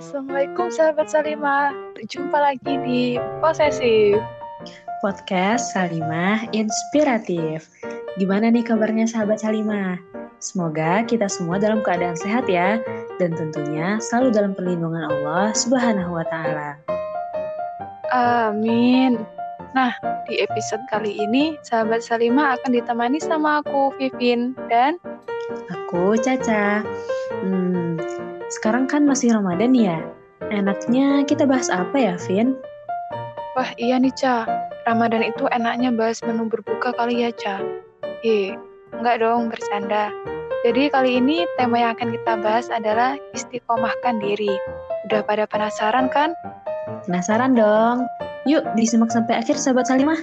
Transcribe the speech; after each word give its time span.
Assalamualaikum 0.00 0.72
sahabat 0.72 1.12
Salimah. 1.12 1.76
Jumpa 2.08 2.40
lagi 2.40 2.72
di 2.88 3.20
Posesif. 3.44 4.16
Podcast 5.04 5.76
Salimah 5.76 6.48
Inspiratif. 6.56 7.68
Gimana 8.16 8.48
nih 8.48 8.64
kabarnya 8.64 9.04
sahabat 9.04 9.44
Salimah? 9.44 10.00
Semoga 10.40 11.04
kita 11.04 11.28
semua 11.28 11.60
dalam 11.60 11.84
keadaan 11.84 12.16
sehat 12.16 12.48
ya, 12.48 12.80
dan 13.20 13.36
tentunya 13.36 14.00
selalu 14.00 14.32
dalam 14.32 14.52
perlindungan 14.56 15.04
Allah 15.04 15.52
Subhanahu 15.52 16.16
wa 16.16 16.24
Ta'ala. 16.32 16.80
Amin. 18.08 19.20
Nah, 19.76 19.92
di 20.24 20.40
episode 20.40 20.80
kali 20.88 21.12
ini, 21.12 21.60
sahabat 21.60 22.00
Salimah 22.00 22.56
akan 22.56 22.72
ditemani 22.72 23.20
sama 23.20 23.60
aku, 23.60 23.92
Vivin, 24.00 24.56
dan 24.72 24.96
aku, 25.68 26.16
Caca. 26.16 26.88
Hmm, 27.44 28.00
sekarang 28.50 28.90
kan 28.90 29.06
masih 29.06 29.30
Ramadan 29.30 29.72
ya. 29.72 30.02
Enaknya 30.50 31.22
kita 31.22 31.46
bahas 31.46 31.70
apa 31.70 31.94
ya, 31.94 32.14
Vin? 32.26 32.58
Wah 33.54 33.70
iya 33.78 33.96
nih, 34.02 34.10
Ca. 34.18 34.42
Ramadan 34.82 35.22
itu 35.22 35.46
enaknya 35.54 35.94
bahas 35.94 36.18
menu 36.26 36.50
berbuka 36.50 36.90
kali 36.98 37.22
ya, 37.22 37.30
Ca. 37.30 37.62
Eh, 38.26 38.58
enggak 38.98 39.22
dong, 39.22 39.54
bercanda. 39.54 40.10
Jadi 40.66 40.92
kali 40.92 41.22
ini 41.22 41.46
tema 41.56 41.80
yang 41.80 41.96
akan 41.96 42.10
kita 42.12 42.32
bahas 42.42 42.66
adalah 42.68 43.16
istiqomahkan 43.32 44.18
diri. 44.20 44.52
Udah 45.08 45.24
pada 45.24 45.46
penasaran 45.46 46.10
kan? 46.10 46.34
Penasaran 47.06 47.56
dong. 47.56 48.04
Yuk 48.44 48.66
disimak 48.76 49.14
sampai 49.14 49.40
akhir 49.40 49.56
sahabat 49.56 49.88
Salimah. 49.88 50.20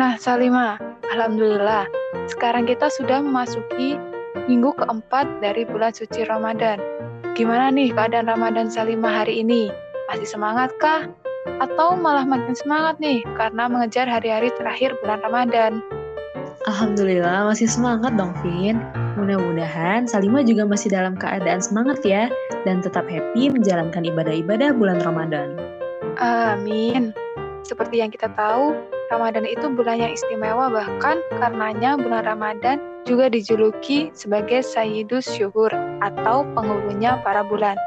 Nah 0.00 0.16
Salimah, 0.16 0.80
Alhamdulillah, 1.12 1.84
sekarang 2.30 2.64
kita 2.64 2.88
sudah 2.88 3.20
memasuki 3.20 4.00
minggu 4.46 4.74
keempat 4.74 5.26
dari 5.38 5.62
bulan 5.64 5.94
suci 5.94 6.26
Ramadan. 6.26 6.82
Gimana 7.34 7.70
nih 7.70 7.94
keadaan 7.94 8.30
Ramadan 8.30 8.70
Salimah 8.70 9.24
hari 9.24 9.42
ini? 9.42 9.70
Masih 10.10 10.26
semangat 10.26 10.74
kah? 10.78 11.10
Atau 11.58 11.94
malah 11.98 12.26
makin 12.26 12.54
semangat 12.54 12.98
nih 12.98 13.22
karena 13.38 13.70
mengejar 13.70 14.06
hari-hari 14.10 14.50
terakhir 14.54 14.94
bulan 15.02 15.22
Ramadan? 15.22 15.82
Alhamdulillah 16.64 17.44
masih 17.44 17.68
semangat 17.68 18.16
dong, 18.16 18.32
Vin. 18.40 18.80
Mudah-mudahan 19.20 20.08
Salimah 20.08 20.42
juga 20.42 20.64
masih 20.64 20.90
dalam 20.90 21.14
keadaan 21.14 21.60
semangat 21.60 22.00
ya, 22.02 22.32
dan 22.64 22.80
tetap 22.80 23.04
happy 23.04 23.52
menjalankan 23.52 24.02
ibadah-ibadah 24.02 24.72
bulan 24.72 24.98
Ramadan. 25.04 25.60
Amin. 26.18 27.12
Seperti 27.64 28.00
yang 28.00 28.08
kita 28.08 28.32
tahu, 28.32 28.76
Ramadan 29.14 29.46
itu 29.46 29.70
bulan 29.70 30.02
yang 30.02 30.10
istimewa 30.10 30.74
bahkan 30.74 31.22
karenanya 31.38 31.94
bulan 31.94 32.26
Ramadan 32.26 32.82
juga 33.06 33.30
dijuluki 33.30 34.10
sebagai 34.10 34.66
Sayyidus 34.66 35.30
Syuhur 35.30 35.70
atau 36.02 36.42
penghulunya 36.58 37.22
para 37.22 37.46
bulan. 37.46 37.78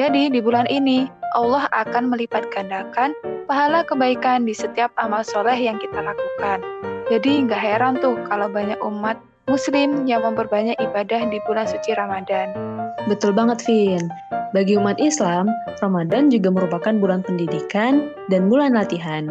Jadi 0.00 0.32
di 0.32 0.40
bulan 0.40 0.64
ini 0.72 1.04
Allah 1.36 1.68
akan 1.76 2.08
melipat 2.08 2.48
gandakan 2.48 3.12
pahala 3.44 3.84
kebaikan 3.84 4.48
di 4.48 4.56
setiap 4.56 4.88
amal 4.96 5.20
soleh 5.20 5.52
yang 5.52 5.76
kita 5.76 6.00
lakukan. 6.00 6.64
Jadi 7.12 7.44
nggak 7.44 7.60
heran 7.60 8.00
tuh 8.00 8.16
kalau 8.24 8.48
banyak 8.48 8.80
umat 8.80 9.20
muslim 9.52 10.08
yang 10.08 10.24
memperbanyak 10.24 10.80
ibadah 10.80 11.28
di 11.28 11.36
bulan 11.44 11.68
suci 11.68 11.92
Ramadan. 11.92 12.56
Betul 13.04 13.36
banget, 13.36 13.60
Vin. 13.68 14.08
Bagi 14.56 14.80
umat 14.80 14.96
Islam, 14.96 15.52
Ramadan 15.84 16.32
juga 16.32 16.48
merupakan 16.48 16.96
bulan 16.96 17.20
pendidikan 17.20 18.08
dan 18.32 18.48
bulan 18.48 18.72
latihan. 18.72 19.28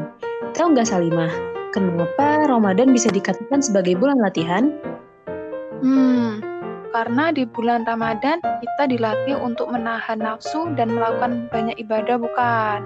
Tahu 0.56 0.74
nggak 0.74 0.90
Salimah, 0.90 1.32
kenapa 1.72 2.50
Ramadan 2.50 2.90
bisa 2.90 3.14
dikatakan 3.14 3.62
sebagai 3.62 3.94
bulan 3.96 4.18
latihan? 4.18 4.74
Hmm, 5.80 6.42
karena 6.90 7.32
di 7.32 7.46
bulan 7.46 7.86
Ramadan 7.86 8.42
kita 8.42 8.84
dilatih 8.90 9.38
untuk 9.38 9.70
menahan 9.70 10.20
nafsu 10.20 10.74
dan 10.74 10.92
melakukan 10.92 11.48
banyak 11.54 11.78
ibadah, 11.80 12.18
bukan? 12.18 12.80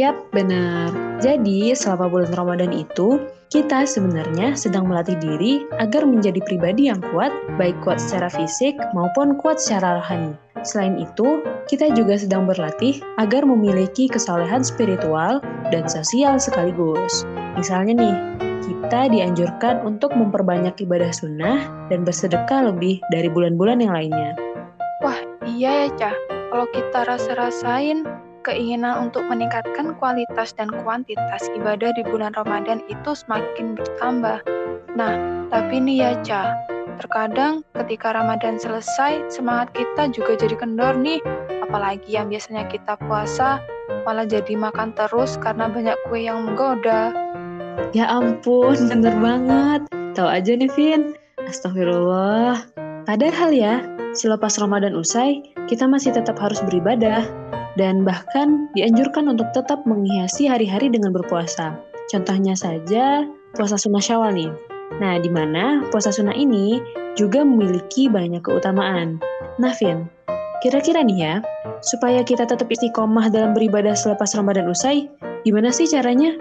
Yap, 0.00 0.16
benar. 0.32 0.90
Jadi, 1.20 1.76
selama 1.76 2.08
bulan 2.08 2.32
Ramadan 2.32 2.72
itu, 2.72 3.20
kita 3.52 3.84
sebenarnya 3.84 4.56
sedang 4.56 4.88
melatih 4.88 5.20
diri 5.20 5.68
agar 5.76 6.08
menjadi 6.08 6.40
pribadi 6.42 6.88
yang 6.88 7.04
kuat, 7.12 7.30
baik 7.60 7.76
kuat 7.84 8.00
secara 8.00 8.32
fisik 8.32 8.74
maupun 8.96 9.36
kuat 9.36 9.60
secara 9.60 10.00
rohani. 10.00 10.32
Selain 10.62 10.94
itu, 10.98 11.42
kita 11.66 11.90
juga 11.94 12.14
sedang 12.14 12.46
berlatih 12.46 13.02
agar 13.18 13.42
memiliki 13.42 14.06
kesolehan 14.06 14.62
spiritual 14.62 15.42
dan 15.74 15.90
sosial 15.90 16.38
sekaligus. 16.38 17.26
Misalnya 17.58 17.94
nih, 17.98 18.16
kita 18.62 19.10
dianjurkan 19.10 19.82
untuk 19.82 20.14
memperbanyak 20.14 20.78
ibadah 20.86 21.10
sunnah 21.10 21.66
dan 21.90 22.06
bersedekah 22.06 22.70
lebih 22.70 23.02
dari 23.10 23.26
bulan-bulan 23.26 23.82
yang 23.82 23.94
lainnya. 23.94 24.38
Wah, 25.02 25.18
iya 25.46 25.90
ya, 25.90 25.98
Cah. 25.98 26.16
Kalau 26.54 26.66
kita 26.70 26.98
rasa-rasain, 27.10 28.06
keinginan 28.46 29.10
untuk 29.10 29.26
meningkatkan 29.26 29.98
kualitas 29.98 30.54
dan 30.54 30.70
kuantitas 30.82 31.46
ibadah 31.58 31.90
di 31.94 32.02
bulan 32.06 32.34
Ramadan 32.38 32.82
itu 32.86 33.10
semakin 33.14 33.74
bertambah. 33.74 34.42
Nah, 34.94 35.14
tapi 35.50 35.80
nih 35.82 35.96
ya, 36.06 36.12
Cah, 36.22 36.54
terkadang 37.00 37.66
ketika 37.74 38.14
Ramadan 38.14 38.56
selesai, 38.56 39.32
semangat 39.32 39.74
kita 39.74 40.12
juga 40.12 40.38
jadi 40.38 40.54
kendor 40.56 40.94
nih. 40.98 41.18
Apalagi 41.62 42.14
yang 42.14 42.28
biasanya 42.28 42.68
kita 42.68 42.98
puasa, 43.08 43.62
malah 44.04 44.26
jadi 44.28 44.54
makan 44.54 44.92
terus 44.94 45.40
karena 45.40 45.66
banyak 45.70 45.96
kue 46.08 46.26
yang 46.26 46.44
menggoda. 46.44 47.14
Ya 47.96 48.08
ampun, 48.08 48.76
bener 48.88 49.14
banget. 49.20 49.80
Tahu 50.12 50.28
aja 50.28 50.52
nih, 50.52 50.70
Vin. 50.76 51.16
Astagfirullah. 51.48 52.68
Padahal 53.08 53.50
ya, 53.52 53.82
selepas 54.12 54.56
Ramadan 54.60 54.94
usai, 54.96 55.42
kita 55.66 55.88
masih 55.88 56.12
tetap 56.12 56.36
harus 56.38 56.60
beribadah. 56.64 57.24
Dan 57.72 58.04
bahkan 58.04 58.68
dianjurkan 58.76 59.32
untuk 59.32 59.48
tetap 59.56 59.80
menghiasi 59.88 60.44
hari-hari 60.44 60.92
dengan 60.92 61.16
berpuasa. 61.16 61.72
Contohnya 62.12 62.52
saja, 62.52 63.24
puasa 63.56 63.80
sunnah 63.80 64.04
syawal 64.04 64.36
nih. 64.36 64.52
Nah, 65.00 65.16
di 65.20 65.30
mana 65.32 65.86
puasa 65.88 66.12
sunnah 66.12 66.36
ini 66.36 66.82
juga 67.16 67.44
memiliki 67.46 68.08
banyak 68.08 68.44
keutamaan. 68.44 69.20
Nah, 69.60 69.72
Vin, 69.76 70.08
kira-kira 70.64 71.04
nih 71.04 71.18
ya, 71.20 71.34
supaya 71.84 72.24
kita 72.24 72.44
tetap 72.48 72.68
istiqomah 72.68 73.28
dalam 73.28 73.52
beribadah 73.52 73.92
selepas 73.92 74.32
Ramadan 74.36 74.68
usai, 74.68 75.08
gimana 75.44 75.72
sih 75.72 75.88
caranya? 75.88 76.36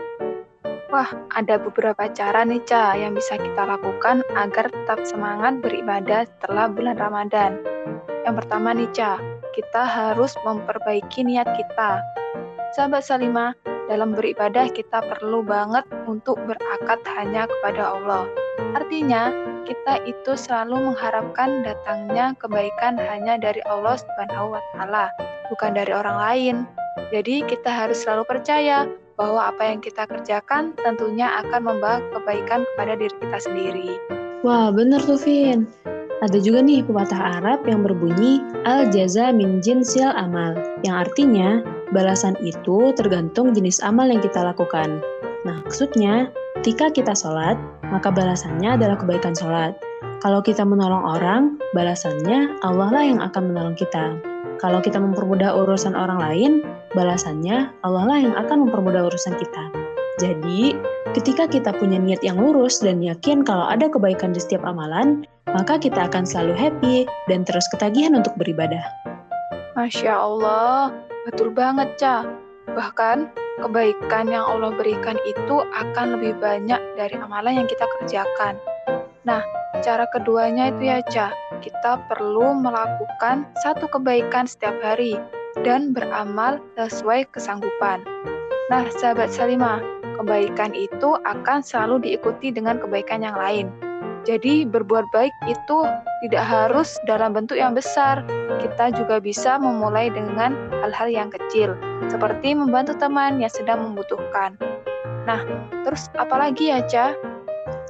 Wah, 0.91 1.07
ada 1.31 1.55
beberapa 1.55 2.11
cara 2.11 2.43
nih, 2.43 2.59
Ca, 2.67 2.99
yang 2.99 3.15
bisa 3.15 3.39
kita 3.39 3.63
lakukan 3.63 4.27
agar 4.35 4.67
tetap 4.67 4.99
semangat 5.07 5.63
beribadah 5.63 6.27
setelah 6.27 6.67
bulan 6.67 6.99
Ramadan. 6.99 7.63
Yang 8.27 8.35
pertama 8.43 8.75
nih, 8.75 8.91
Ca, 8.91 9.15
kita 9.55 9.83
harus 9.87 10.35
memperbaiki 10.43 11.23
niat 11.23 11.47
kita. 11.55 12.03
Sahabat 12.75 13.07
Salimah, 13.07 13.55
dalam 13.91 14.15
beribadah 14.15 14.71
kita 14.71 15.03
perlu 15.03 15.43
banget 15.43 15.83
untuk 16.07 16.39
berakad 16.47 16.99
hanya 17.19 17.43
kepada 17.47 17.95
Allah. 17.95 18.23
Artinya, 18.75 19.31
kita 19.67 20.03
itu 20.07 20.35
selalu 20.35 20.91
mengharapkan 20.91 21.63
datangnya 21.63 22.35
kebaikan 22.37 22.99
hanya 22.99 23.39
dari 23.39 23.63
Allah 23.69 23.95
Subhanahu 23.99 24.55
wa 24.57 24.61
taala, 24.75 25.05
bukan 25.47 25.75
dari 25.75 25.91
orang 25.91 26.17
lain. 26.17 26.55
Jadi, 27.11 27.43
kita 27.47 27.71
harus 27.71 28.03
selalu 28.03 28.27
percaya 28.27 28.87
bahwa 29.15 29.53
apa 29.53 29.63
yang 29.69 29.79
kita 29.79 30.09
kerjakan 30.09 30.73
tentunya 30.81 31.29
akan 31.45 31.61
membawa 31.67 32.01
kebaikan 32.15 32.65
kepada 32.73 32.93
diri 32.97 33.15
kita 33.21 33.37
sendiri. 33.37 33.89
Wah, 34.41 34.73
bener 34.73 34.97
tuh, 35.05 35.21
Vin. 35.21 35.69
Ada 36.21 36.37
juga 36.37 36.61
nih 36.61 36.85
pepatah 36.85 37.41
Arab 37.41 37.65
yang 37.65 37.81
berbunyi 37.81 38.45
al 38.69 38.93
jaza 38.93 39.33
min 39.33 39.57
jinsil 39.57 40.13
amal, 40.13 40.53
yang 40.85 41.01
artinya 41.01 41.65
balasan 41.93 42.37
itu 42.45 42.93
tergantung 42.93 43.57
jenis 43.57 43.81
amal 43.81 44.05
yang 44.05 44.21
kita 44.21 44.41
lakukan. 44.41 45.01
Nah, 45.45 45.57
maksudnya, 45.65 46.29
ketika 46.61 46.93
kita 46.93 47.17
sholat, 47.17 47.57
maka 47.89 48.13
balasannya 48.13 48.77
adalah 48.77 48.93
kebaikan 48.93 49.33
sholat. 49.33 49.73
Kalau 50.21 50.45
kita 50.45 50.61
menolong 50.61 51.01
orang, 51.01 51.57
balasannya 51.73 52.53
Allah 52.61 52.93
lah 52.93 53.01
yang 53.01 53.17
akan 53.17 53.49
menolong 53.49 53.73
kita. 53.73 54.13
Kalau 54.61 54.77
kita 54.77 55.01
mempermudah 55.01 55.57
urusan 55.57 55.97
orang 55.97 56.21
lain, 56.21 56.51
balasannya 56.93 57.73
Allah 57.81 58.05
lah 58.05 58.17
yang 58.21 58.37
akan 58.37 58.69
mempermudah 58.69 59.09
urusan 59.09 59.41
kita. 59.41 59.73
Jadi, 60.21 60.77
ketika 61.17 61.49
kita 61.49 61.73
punya 61.73 61.97
niat 61.97 62.21
yang 62.21 62.37
lurus 62.37 62.77
dan 62.77 63.01
yakin 63.01 63.41
kalau 63.41 63.65
ada 63.65 63.89
kebaikan 63.89 64.29
di 64.29 64.37
setiap 64.37 64.61
amalan, 64.61 65.25
maka 65.49 65.81
kita 65.81 66.13
akan 66.13 66.29
selalu 66.29 66.53
happy 66.53 67.09
dan 67.25 67.41
terus 67.41 67.65
ketagihan 67.73 68.13
untuk 68.13 68.37
beribadah. 68.37 68.85
Masya 69.73 70.13
Allah, 70.13 70.93
betul 71.25 71.49
banget, 71.49 71.97
Ca. 71.97 72.21
Bahkan, 72.69 73.40
kebaikan 73.61 74.27
yang 74.27 74.43
Allah 74.43 74.73
berikan 74.73 75.15
itu 75.23 75.55
akan 75.71 76.17
lebih 76.17 76.35
banyak 76.41 76.81
dari 76.97 77.15
amalan 77.15 77.63
yang 77.63 77.67
kita 77.69 77.85
kerjakan. 77.99 78.57
Nah, 79.21 79.45
cara 79.85 80.09
keduanya 80.09 80.73
itu 80.73 80.89
ya, 80.89 80.99
Ca, 81.05 81.29
kita 81.61 82.01
perlu 82.09 82.57
melakukan 82.57 83.45
satu 83.61 83.85
kebaikan 83.85 84.49
setiap 84.49 84.73
hari 84.81 85.13
dan 85.61 85.93
beramal 85.93 86.57
sesuai 86.75 87.29
kesanggupan. 87.29 88.01
Nah, 88.73 88.89
sahabat 88.97 89.29
Salimah, 89.29 89.77
kebaikan 90.17 90.73
itu 90.73 91.17
akan 91.21 91.61
selalu 91.61 92.09
diikuti 92.09 92.49
dengan 92.49 92.81
kebaikan 92.81 93.21
yang 93.21 93.37
lain. 93.37 93.90
Jadi 94.21 94.69
berbuat 94.69 95.09
baik 95.09 95.33
itu 95.49 95.77
tidak 96.21 96.45
harus 96.45 97.01
dalam 97.09 97.33
bentuk 97.33 97.57
yang 97.57 97.73
besar. 97.73 98.21
Kita 98.61 98.93
juga 98.93 99.17
bisa 99.17 99.57
memulai 99.57 100.13
dengan 100.13 100.53
hal-hal 100.85 101.09
yang 101.09 101.29
kecil, 101.33 101.73
seperti 102.05 102.53
membantu 102.53 102.93
teman 103.01 103.41
yang 103.41 103.49
sedang 103.49 103.81
membutuhkan. 103.81 104.53
Nah, 105.25 105.41
terus 105.81 106.13
apalagi 106.17 106.69
ya, 106.69 106.85
Ca? 106.85 107.17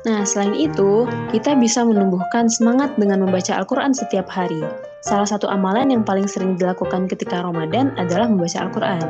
Nah, 0.07 0.23
selain 0.23 0.55
itu, 0.55 1.05
kita 1.35 1.53
bisa 1.59 1.83
menumbuhkan 1.83 2.47
semangat 2.47 2.95
dengan 2.95 3.27
membaca 3.27 3.53
Al-Quran 3.53 3.91
setiap 3.91 4.31
hari. 4.31 4.63
Salah 5.01 5.25
satu 5.25 5.49
amalan 5.49 5.89
yang 5.89 6.05
paling 6.05 6.29
sering 6.29 6.61
dilakukan 6.61 7.09
ketika 7.09 7.41
Ramadan 7.41 7.89
adalah 7.97 8.29
membaca 8.29 8.61
Al-Quran. 8.61 9.01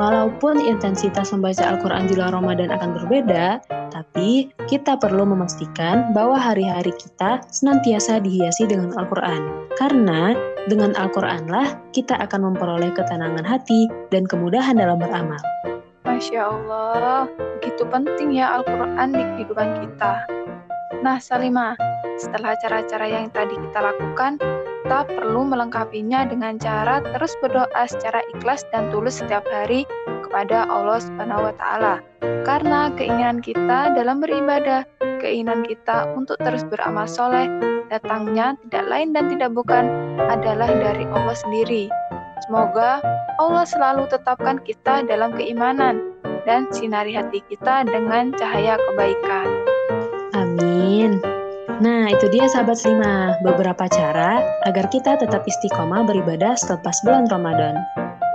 Walaupun 0.00 0.56
intensitas 0.56 1.36
membaca 1.36 1.68
Al-Quran 1.68 2.08
di 2.08 2.16
luar 2.16 2.32
Ramadan 2.32 2.72
akan 2.72 2.96
berbeda, 2.96 3.60
tapi 3.92 4.48
kita 4.64 4.96
perlu 4.96 5.28
memastikan 5.28 6.16
bahwa 6.16 6.40
hari-hari 6.40 6.96
kita 6.96 7.44
senantiasa 7.52 8.24
dihiasi 8.24 8.72
dengan 8.72 8.96
Al-Quran. 8.96 9.68
Karena 9.76 10.32
dengan 10.64 10.96
Al-Quranlah 10.96 11.92
kita 11.92 12.16
akan 12.24 12.56
memperoleh 12.56 12.96
ketenangan 12.96 13.44
hati 13.44 13.84
dan 14.08 14.24
kemudahan 14.24 14.80
dalam 14.80 14.96
beramal. 14.96 15.44
Masya 16.08 16.40
Allah, 16.40 17.28
begitu 17.60 17.84
penting 17.92 18.32
ya 18.32 18.56
Al-Quran 18.56 19.12
di 19.12 19.22
kehidupan 19.36 19.68
kita. 19.76 20.24
Nah, 21.04 21.20
Salima, 21.20 21.76
setelah 22.16 22.56
cara-cara 22.64 23.04
yang 23.04 23.28
tadi 23.28 23.60
kita 23.60 23.92
lakukan, 23.92 24.40
kita 24.84 25.08
perlu 25.08 25.48
melengkapinya 25.48 26.28
dengan 26.28 26.60
cara 26.60 27.00
terus 27.00 27.32
berdoa 27.40 27.88
secara 27.88 28.20
ikhlas 28.36 28.68
dan 28.68 28.92
tulus 28.92 29.16
setiap 29.16 29.40
hari 29.48 29.88
kepada 30.28 30.68
Allah 30.68 31.00
Subhanahu 31.00 31.48
wa 31.48 31.54
taala. 31.56 32.04
Karena 32.44 32.92
keinginan 32.92 33.40
kita 33.40 33.96
dalam 33.96 34.20
beribadah, 34.20 34.84
keinginan 35.24 35.64
kita 35.64 36.04
untuk 36.12 36.36
terus 36.44 36.68
beramal 36.68 37.08
soleh, 37.08 37.48
datangnya 37.88 38.60
tidak 38.68 38.84
lain 38.92 39.16
dan 39.16 39.32
tidak 39.32 39.56
bukan 39.56 39.88
adalah 40.28 40.68
dari 40.68 41.08
Allah 41.16 41.32
sendiri. 41.32 41.88
Semoga 42.44 43.00
Allah 43.40 43.64
selalu 43.64 44.04
tetapkan 44.12 44.60
kita 44.60 45.00
dalam 45.08 45.32
keimanan 45.32 46.12
dan 46.44 46.68
sinari 46.76 47.16
hati 47.16 47.40
kita 47.48 47.88
dengan 47.88 48.36
cahaya 48.36 48.76
kebaikan. 48.76 49.63
Nah, 51.82 52.06
itu 52.06 52.30
dia 52.30 52.46
sahabat 52.46 52.86
lima, 52.86 53.34
beberapa 53.42 53.90
cara 53.90 54.38
agar 54.62 54.86
kita 54.94 55.18
tetap 55.18 55.42
istiqomah 55.42 56.06
beribadah 56.06 56.54
selepas 56.54 57.02
bulan 57.02 57.26
Ramadan. 57.26 57.74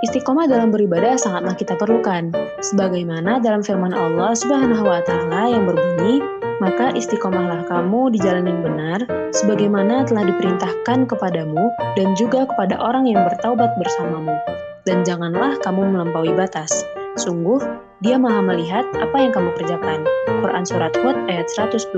Istiqomah 0.03 0.51
dalam 0.51 0.75
beribadah 0.75 1.15
sangatlah 1.15 1.55
kita 1.55 1.79
perlukan. 1.79 2.35
Sebagaimana 2.59 3.39
dalam 3.39 3.63
firman 3.63 3.95
Allah 3.95 4.35
Subhanahu 4.35 4.83
wa 4.83 4.99
taala 5.07 5.55
yang 5.55 5.63
berbunyi, 5.63 6.19
maka 6.59 6.91
istiqomahlah 6.91 7.63
kamu 7.63 8.11
di 8.11 8.19
jalan 8.19 8.43
yang 8.43 8.59
benar, 8.59 8.99
sebagaimana 9.31 10.03
telah 10.03 10.27
diperintahkan 10.27 11.07
kepadamu 11.07 11.71
dan 11.95 12.11
juga 12.19 12.43
kepada 12.43 12.75
orang 12.75 13.07
yang 13.07 13.23
bertaubat 13.23 13.71
bersamamu. 13.79 14.35
Dan 14.83 15.07
janganlah 15.07 15.55
kamu 15.63 15.95
melampaui 15.95 16.35
batas. 16.35 16.83
Sungguh, 17.15 17.63
dia 18.03 18.19
maha 18.19 18.43
melihat 18.43 18.83
apa 18.99 19.15
yang 19.15 19.31
kamu 19.31 19.55
kerjakan. 19.55 20.03
Quran 20.43 20.63
Surat 20.67 20.91
Hud 20.99 21.15
ayat 21.31 21.47
112 21.51 21.91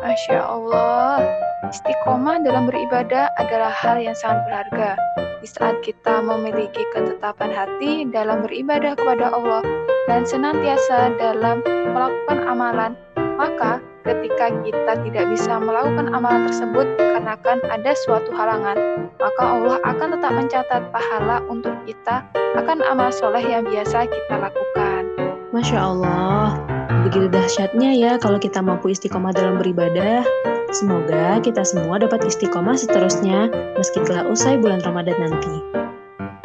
Masya 0.00 0.40
Allah, 0.40 1.20
istiqomah 1.68 2.40
dalam 2.40 2.72
beribadah 2.72 3.28
adalah 3.36 3.68
hal 3.68 4.00
yang 4.00 4.16
sangat 4.16 4.48
berharga. 4.48 4.96
Di 5.44 5.48
saat 5.48 5.76
kita 5.84 6.24
memiliki 6.24 6.80
ketetapan 6.96 7.52
hati 7.52 8.08
dalam 8.08 8.40
beribadah 8.40 8.96
kepada 8.96 9.28
Allah 9.28 9.60
dan 10.08 10.24
senantiasa 10.24 11.20
dalam 11.20 11.60
melakukan 11.92 12.38
amalan, 12.48 12.92
maka 13.36 13.84
ketika 14.08 14.48
kita 14.64 14.92
tidak 15.04 15.24
bisa 15.36 15.60
melakukan 15.60 16.08
amalan 16.16 16.48
tersebut 16.48 16.88
karena 16.96 17.36
kan 17.44 17.60
ada 17.68 17.92
suatu 18.08 18.32
halangan, 18.32 19.04
maka 19.20 19.42
Allah 19.44 19.76
akan 19.84 20.08
tetap 20.16 20.32
mencatat 20.32 20.82
pahala 20.96 21.44
untuk 21.44 21.76
kita 21.84 22.24
akan 22.56 22.80
amal 22.88 23.12
soleh 23.12 23.44
yang 23.44 23.68
biasa 23.68 24.08
kita 24.08 24.48
lakukan. 24.48 25.12
Masya 25.52 25.76
Allah, 25.76 26.69
begitu 27.00 27.32
dahsyatnya 27.32 27.90
ya 27.96 28.12
kalau 28.20 28.36
kita 28.36 28.60
mampu 28.60 28.92
istiqomah 28.92 29.32
dalam 29.32 29.56
beribadah. 29.56 30.24
Semoga 30.70 31.42
kita 31.42 31.66
semua 31.66 31.98
dapat 31.98 32.22
istiqomah 32.30 32.78
seterusnya 32.78 33.50
meski 33.74 34.04
telah 34.06 34.28
usai 34.30 34.54
bulan 34.60 34.78
Ramadan 34.86 35.18
nanti. 35.18 35.54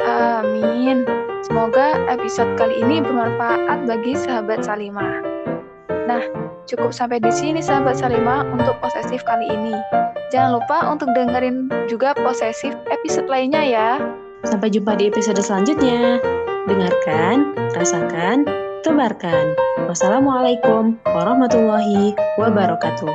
Amin. 0.02 1.06
Semoga 1.46 1.94
episode 2.10 2.58
kali 2.58 2.82
ini 2.82 2.98
bermanfaat 2.98 3.86
bagi 3.86 4.18
sahabat 4.18 4.66
Salimah. 4.66 5.22
Nah, 6.10 6.22
cukup 6.66 6.90
sampai 6.90 7.22
di 7.22 7.30
sini 7.30 7.62
sahabat 7.62 8.02
Salimah 8.02 8.42
untuk 8.50 8.74
posesif 8.82 9.22
kali 9.22 9.46
ini. 9.46 9.78
Jangan 10.34 10.58
lupa 10.58 10.90
untuk 10.90 11.14
dengerin 11.14 11.70
juga 11.86 12.18
posesif 12.18 12.74
episode 12.90 13.30
lainnya 13.30 13.62
ya. 13.62 13.90
Sampai 14.42 14.74
jumpa 14.74 14.98
di 14.98 15.06
episode 15.06 15.38
selanjutnya. 15.38 16.18
Dengarkan, 16.66 17.54
rasakan, 17.78 18.42
tebarkan. 18.86 19.58
Wassalamualaikum 19.90 21.02
warahmatullahi 21.02 22.14
wabarakatuh. 22.38 23.10